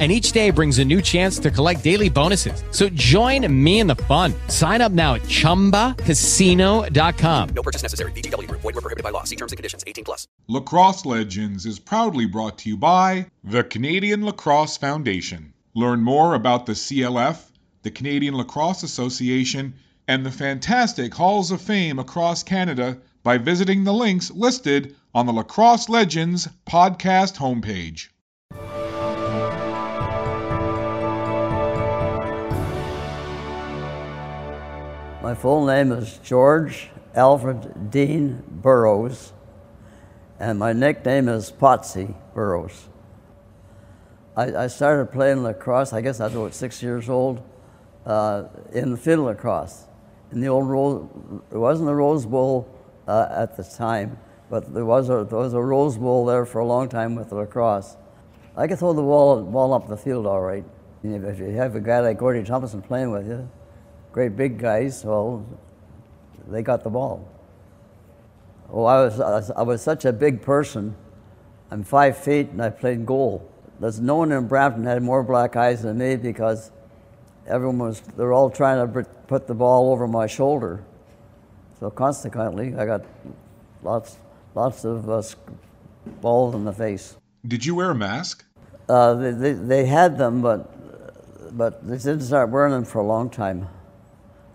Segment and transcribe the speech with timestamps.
[0.00, 2.64] And each day brings a new chance to collect daily bonuses.
[2.72, 4.34] So join me in the fun.
[4.48, 7.48] Sign up now at chumbacasino.com.
[7.54, 8.10] No purchase necessary.
[8.10, 8.62] VGW Group.
[8.62, 9.22] Void were prohibited by law.
[9.22, 9.84] See terms and conditions.
[9.86, 10.26] 18 plus.
[10.48, 15.52] Lacrosse Legends is proudly brought to you by the Canadian Lacrosse Foundation.
[15.74, 17.38] Learn more about the CLF,
[17.82, 19.74] the Canadian Lacrosse Association,
[20.08, 25.32] and the fantastic Halls of Fame across Canada by visiting the links listed on the
[25.32, 28.08] Lacrosse Legends podcast homepage.
[35.24, 39.32] My full name is George Alfred Dean Burrows,
[40.38, 42.90] and my nickname is Potsy Burrows.
[44.36, 47.42] I, I started playing lacrosse, I guess I was about six years old,
[48.04, 49.86] uh, in the field lacrosse.
[50.30, 51.08] In the old Rose,
[51.50, 52.68] it wasn't the Rose Bowl
[53.08, 54.18] uh, at the time,
[54.50, 57.32] but there was, a, there was a Rose Bowl there for a long time with
[57.32, 57.96] lacrosse.
[58.58, 60.66] I could throw the ball, ball up the field all right.
[61.02, 63.48] If you have a guy like Gordy Thompson playing with you,
[64.14, 65.44] great big guys, well,
[66.46, 67.28] they got the ball.
[68.70, 70.94] Oh, I was, I was such a big person.
[71.72, 73.50] I'm five feet and I played goal.
[73.80, 76.70] There's no one in Brampton had more black eyes than me because
[77.48, 80.84] everyone was, they're all trying to put the ball over my shoulder.
[81.80, 83.04] So consequently, I got
[83.82, 84.16] lots,
[84.54, 85.22] lots of uh,
[86.20, 87.16] balls in the face.
[87.44, 88.44] Did you wear a mask?
[88.88, 93.04] Uh, they, they, they had them, but, but they didn't start wearing them for a
[93.04, 93.66] long time.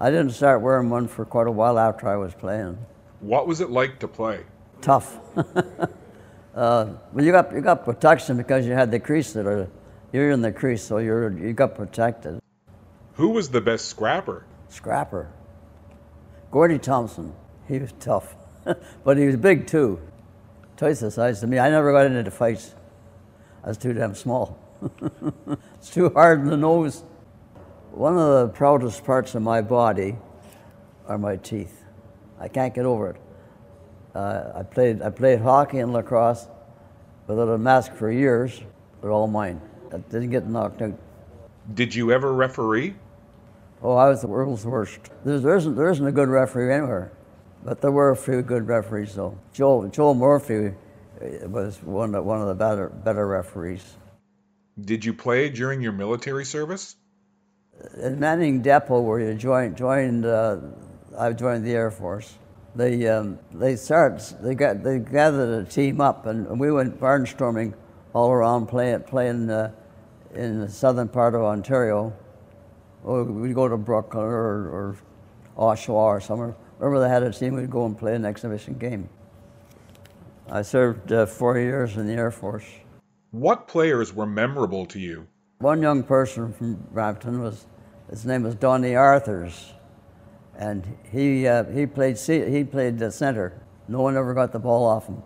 [0.02, 2.78] I didn't start wearing one for quite a while after I was playing.
[3.20, 4.46] What was it like to play?
[4.80, 5.18] Tough.
[5.36, 5.86] uh,
[6.56, 9.70] well, you got you got protection because you had the crease that are
[10.14, 12.40] you're in the crease, so you're you got protected.
[13.16, 14.46] Who was the best scrapper?
[14.70, 15.30] Scrapper.
[16.50, 17.34] Gordy Thompson.
[17.68, 18.36] He was tough,
[19.04, 20.00] but he was big too,
[20.78, 21.60] twice the size of me.
[21.60, 22.74] I never got into the fights.
[23.66, 24.58] I was too damn small.
[25.76, 27.04] it's too hard in the nose.
[27.92, 30.16] One of the proudest parts of my body
[31.08, 31.84] are my teeth.
[32.40, 33.22] I can't get over it.
[34.16, 36.48] Uh, I, played, I played hockey and lacrosse
[37.28, 38.62] without a mask for years.
[39.02, 39.62] They're all mine.
[39.92, 40.98] I didn't get knocked out.
[41.74, 42.96] Did you ever referee?
[43.82, 45.00] Oh, I was the world's worst.
[45.26, 47.12] There's, there, isn't, there isn't a good referee anywhere,
[47.64, 49.38] but there were a few good referees, though.
[49.54, 50.74] Joel, Joe Murphy
[51.44, 53.84] was one of, one of the better, better referees.
[54.80, 56.96] Did you play during your military service?
[57.98, 60.58] In Manning Depot, where you joined, joined uh,
[61.18, 62.38] I joined the Air Force.
[62.76, 67.74] They um, they started, they got they gathered a team up, and we went barnstorming
[68.14, 69.72] all around playing playing uh,
[70.34, 72.14] in the southern part of Ontario.
[73.04, 74.98] Or we'd go to Brooklin or, or
[75.58, 76.56] Oshawa or somewhere.
[76.78, 79.10] Wherever they had a team, we'd go and play an exhibition game.
[80.50, 82.66] I served uh, four years in the Air Force.
[83.32, 85.28] What players were memorable to you?
[85.62, 87.66] One young person from Brampton was,
[88.10, 89.74] his name was Donnie Arthurs,
[90.58, 93.62] and he, uh, he played, he played the center.
[93.90, 95.22] No one ever got the ball off him.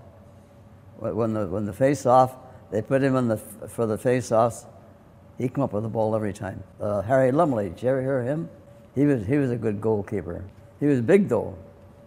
[0.97, 2.35] When the, when the face-off,
[2.71, 4.65] they put him in the, for the face-offs,
[5.37, 6.63] he come up with the ball every time.
[6.81, 8.49] Uh, Harry Lumley, did you ever hear him?
[8.95, 10.43] He was, he was a good goalkeeper.
[10.79, 11.55] He was big though.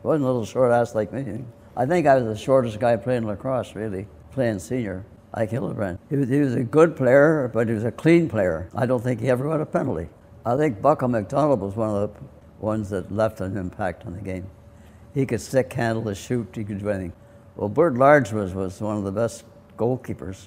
[0.02, 1.44] He wasn't a little short ass like me.
[1.76, 5.04] I think I was the shortest guy playing lacrosse, really, playing senior.
[5.36, 5.98] Ike Hildebrand.
[6.08, 8.70] He was, he was a good player, but he was a clean player.
[8.74, 10.08] I don't think he ever got a penalty.
[10.46, 12.20] I think Bucko McDonald was one of the
[12.58, 14.46] ones that left an impact on the game.
[15.12, 17.12] He could stick handle the shoot, he could do anything.
[17.54, 19.44] Well, Bert Large was, was one of the best
[19.76, 20.46] goalkeepers.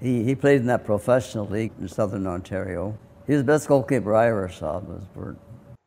[0.00, 2.98] He, he played in that professional league in southern Ontario.
[3.26, 5.36] He was the best goalkeeper I ever saw, was Bert.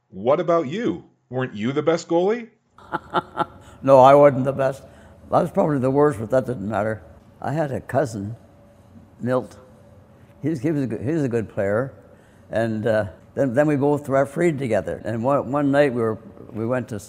[0.09, 1.05] What about you?
[1.29, 2.49] Weren't you the best goalie?
[3.83, 4.81] no, I wasn't the best.
[5.31, 7.03] I was probably the worst, but that didn't matter.
[7.41, 8.35] I had a cousin,
[9.19, 9.57] Milt.
[10.41, 11.93] He was, he was, a, good, he was a good player.
[12.51, 15.01] And uh, then, then we both refereed together.
[15.05, 16.17] And one, one night we, were,
[16.51, 17.01] we went to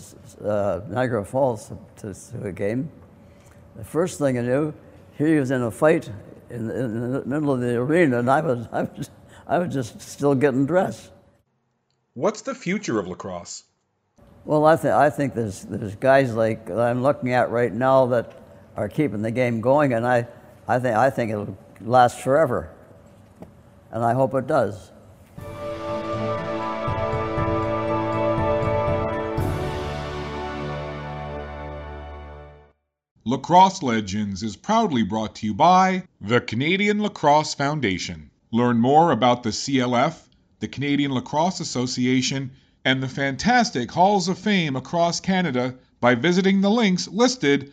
[0.44, 2.90] uh, Niagara Falls to, to, a game.
[3.76, 4.74] The first thing I knew,
[5.16, 6.10] he was in a fight
[6.50, 9.10] in, in the middle of the arena, and I was, I, was,
[9.46, 11.10] I was just still getting dressed.
[12.14, 13.64] What's the future of lacrosse?
[14.44, 18.32] Well, I, th- I think there's, there's guys like I'm looking at right now that
[18.76, 20.26] are keeping the game going, and I,
[20.66, 22.70] I, think, I think it'll last forever.
[23.90, 24.90] And I hope it does.
[33.24, 38.30] Lacrosse Legends is proudly brought to you by the Canadian Lacrosse Foundation.
[38.50, 40.14] Learn more about the CLF,
[40.58, 42.50] the Canadian Lacrosse Association,
[42.84, 47.72] and the fantastic Halls of Fame across Canada by visiting the links listed